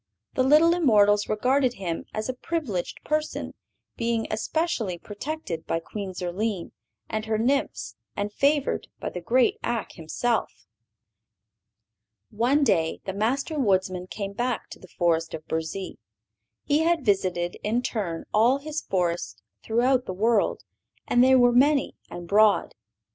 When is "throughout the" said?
19.61-20.13